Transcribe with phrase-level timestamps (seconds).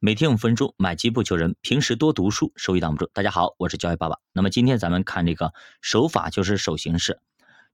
[0.00, 3.10] 每天五分钟，买基不求人，平时多读书，收益挡不住。
[3.12, 4.18] 大家好，我是教育爸爸。
[4.32, 7.18] 那么今天咱们看这个守法就是守形式，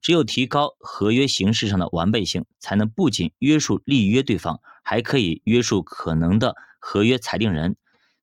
[0.01, 7.77] 只有提高合约形式上的完备性，才能不仅约束立约对方，还可以约束可能的合约裁定人。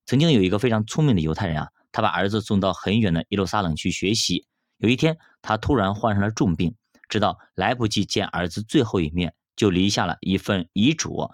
[0.07, 4.47] 曾经有一个非常聪明的犹太人啊，他把儿子送到很远的耶路撒冷去学习。
[4.77, 6.73] 有一天，他突然患上了重病，
[7.07, 11.29] 知道来不及见儿子最后一面，就立下了一份遗嘱。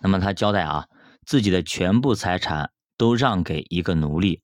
[0.00, 0.86] 那么他交代啊。
[1.30, 4.42] 自己的全部财产都让给一个奴隶，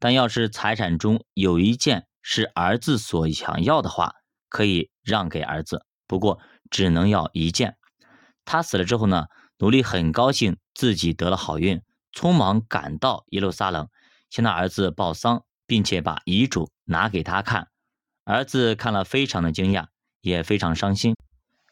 [0.00, 4.14] 但要是财产中有一件是儿子所想要的话，
[4.48, 6.40] 可以让给儿子，不过
[6.72, 7.76] 只能要一件。
[8.44, 9.26] 他死了之后呢，
[9.58, 11.80] 奴隶很高兴自己得了好运，
[12.12, 13.88] 匆忙赶到耶路撒冷，
[14.28, 17.68] 向他儿子报丧，并且把遗嘱拿给他看。
[18.24, 19.86] 儿子看了非常的惊讶，
[20.20, 21.14] 也非常伤心。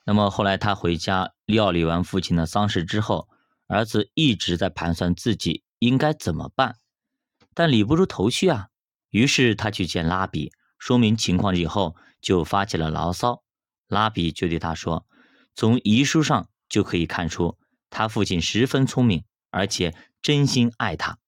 [0.07, 3.29] 那么后来他回家料理完父亲的丧事之后。
[3.73, 6.77] 儿子一直在盘算自己应该怎么办，
[7.55, 8.69] 但理不出头绪啊。
[9.09, 13.43] 于是他去见拉比，说明情况以后，就发起了牢骚。
[13.89, 15.07] 拉比就对他说
[15.57, 17.57] ：“从遗书上就可以看出，
[17.89, 21.19] 他父亲十分聪明，而且真心爱他。”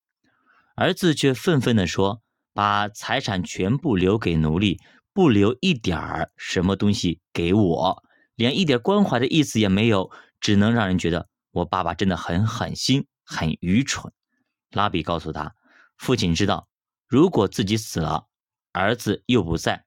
[0.77, 2.21] 儿子却愤愤地说
[2.53, 4.79] ：“把财产全部留给奴隶，
[5.15, 8.03] 不留一点儿什么东西给我，
[8.35, 14.13] 连一点关怀的意思也没有，只能让人觉得。”我爸爸真的很狠心，很愚蠢。
[14.73, 15.55] 拉比告诉他，
[15.97, 16.67] 父亲知道，
[17.07, 18.27] 如果自己死了，
[18.73, 19.85] 儿子又不在，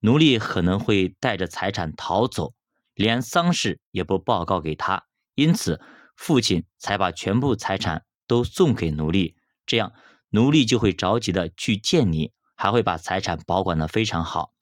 [0.00, 2.52] 奴隶可能会带着财产逃走，
[2.92, 5.80] 连丧事也不报告给他，因此
[6.16, 9.94] 父亲才把全部财产都送给奴隶，这样
[10.28, 14.52] 奴隶就会着急的去见你，还会把财产保管的非常好。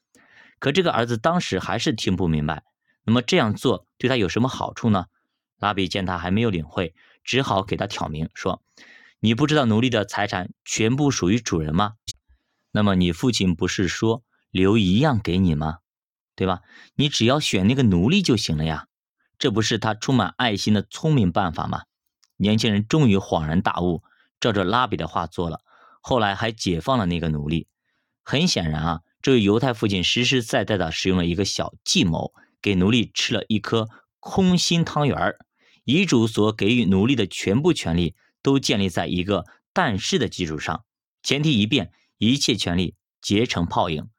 [0.61, 2.63] 可这个儿子当时还是听不明白，
[3.03, 5.07] 那么这样做对他有什么好处呢？
[5.59, 8.63] 拉比见他还没有领会，只好给他挑明说
[9.21, 11.95] ：“你不知道奴隶的财产全部属于主人吗？
[12.71, 15.79] 那么你父亲不是说留一样给你吗？
[16.37, 16.61] 对吧？
[16.95, 18.87] 你只要选那个奴隶就行了呀，
[19.39, 21.83] 这不是他充满爱心的聪明办法吗？”
[22.41, 24.05] 年轻人终于恍然大悟，
[24.39, 25.61] 照着拉比的话做了，
[26.01, 27.67] 后来还解放了那个奴隶。
[28.23, 32.33] 很显然啊，这位犹太父亲实实在在的使用了一个小计谋，
[32.63, 33.89] 给奴隶吃了一颗
[34.21, 35.39] 空心汤圆儿。
[35.89, 40.85] 遗嘱所给予奴隶的全部权利，都建立在一个但是的基础上，
[41.23, 44.11] 前提一变，一切权利结成泡影。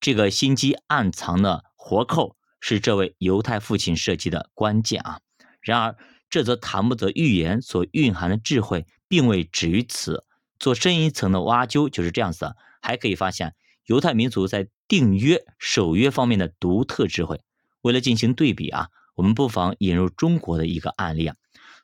[0.00, 5.20] 这个心机暗藏的活扣，是这位犹太父亲设计的关键啊。
[5.60, 5.96] 然而，
[6.28, 10.24] 这则塔木德预言所蕴含的智慧，并未止于此。
[10.58, 13.54] 做深一层的挖究，就是这样子的，还可以发现
[13.86, 17.40] 犹太民族在订约、守约方面的独特智慧。
[17.82, 18.88] 为了进行对比啊。
[19.22, 21.36] 我们不妨引入中国的一个案例啊，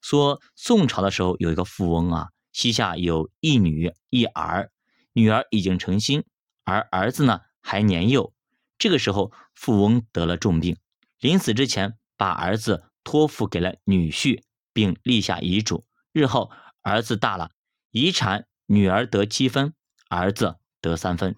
[0.03, 4.73] 说宋朝的时候有一个富翁啊，膝下有一女一儿，
[5.13, 6.25] 女儿已经成亲，
[6.65, 8.35] 而儿子呢还年幼。
[8.77, 10.79] 这个时候，富翁得了重病，
[11.21, 16.51] 临死之前把儿子托付给了女婿，并立下遗嘱：日后
[16.83, 17.53] 儿子大了，
[17.93, 19.75] 遗产女儿得七分，
[20.09, 21.37] 儿子得三分。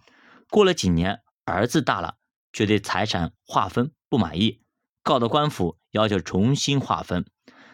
[0.48, 2.16] 过了几年，儿子大了，
[2.54, 4.62] 却对财产划分不满意。
[5.02, 7.24] 告到官府，要求重新划分。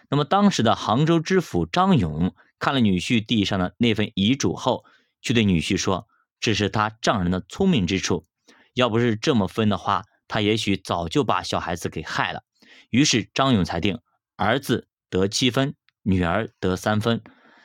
[0.09, 4.85] 那么当时的杭州知府张勇看了女婿递上的那份遗嘱后，
[5.21, 6.07] 就对女婿说
[6.39, 8.27] ：“这是他丈人的聪明之处，
[8.75, 12.43] 要不是这么分的话，他也许早就把小孩子给害了。”
[12.91, 13.99] 于是张勇裁定，
[14.37, 17.21] 儿子得七分，女儿得三分。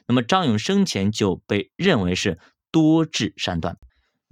[0.07, 2.39] 那么张勇生前就被认为是
[2.71, 3.77] 多智善断。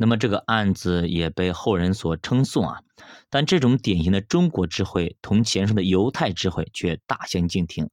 [0.01, 2.81] 那么这个案子也被后人所称颂啊，
[3.29, 7.89] 但这种典型的中国智慧同前述的犹太智慧却大相径庭。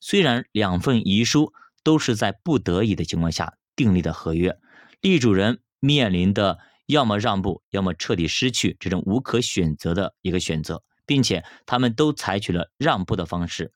[0.00, 1.52] 虽然两份遗书
[1.84, 4.58] 都是在不得已的情况下订立的合约，
[5.02, 13.74] 立主人面临的要么让步，要么彻底失去这种无可选择的一个选择，并且他们都采取了让步的方式，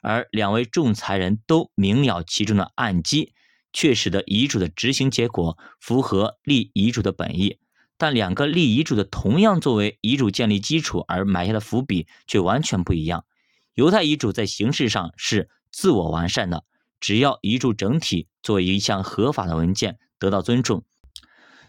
[0.00, 3.34] 而两位仲裁人都明了其中的暗机。
[3.76, 7.58] 却使得遗嘱的执行结果符合立遗嘱的本意，
[7.98, 13.26] 但两个立遗嘱的同样作为遗嘱建立基础而埋下的伏笔却完全不一样。
[13.74, 16.64] 犹太遗嘱在形式上是自我完善的，
[17.00, 20.82] 只要遗嘱整体作为一项合法的文件得到尊重，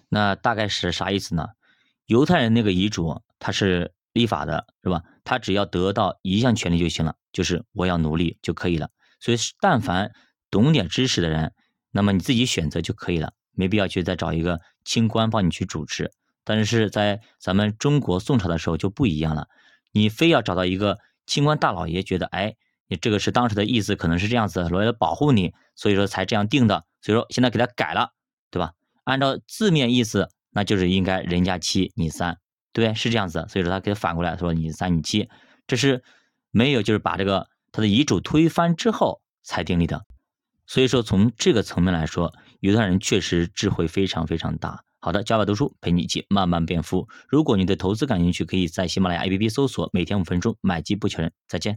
[0.08, 1.48] 那大概是啥意思呢？
[2.06, 5.04] 犹太人那个遗嘱它是立法的，是吧？
[5.26, 8.92] 他只要得到一项权利就行了，就是我要努力就可以了。
[9.20, 10.14] 所以，但凡
[10.50, 11.52] 懂点知识的人。
[11.98, 16.12] 那么你自己选择就可以了，没必要去再找一个清官帮你去主持。
[16.44, 19.48] 但是在咱们中国宋朝的时候就不一样了，
[19.92, 22.56] 你非要找到一个清官大老爷，觉得哎，
[22.88, 26.86] 你这个是当时的意思，可能是这样子，为了保护你，所以说才这样定的。
[27.02, 28.12] 所以说现在给他改了，
[28.52, 28.74] 对吧？
[29.06, 32.38] 按照字面意思，那就是应该人家七你三，
[32.72, 32.94] 对？
[32.94, 33.48] 是这样子。
[33.50, 35.28] 所以说他给他反过来说你三你七，
[35.66, 36.04] 这是
[36.52, 40.06] 没有就是把这个他的遗嘱推翻之后才订立的。
[40.68, 44.84] 所以说从这个层面来说，犹太人确实智慧非常非常大。
[45.00, 47.08] 好的，加把读书陪你一起慢慢变富。
[47.30, 51.32] 如果你对投资感兴趣，可以在喜马拉雅 APP 搜索“每天五分钟买基不求人”。
[51.48, 51.66] 再见。